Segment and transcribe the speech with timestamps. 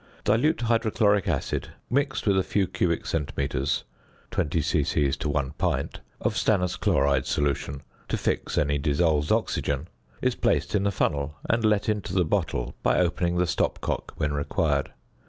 [0.23, 3.83] Dilute hydrochloric acid mixed with a few cubic centimetres
[4.31, 5.11] (20 c.c.
[5.11, 7.53] to 1 pint) of stannous chloride sol.
[7.53, 9.87] to fix any dissolved oxygen,
[10.19, 14.33] is placed in the funnel, and let into the bottle by opening the stopcock when
[14.33, 14.91] required.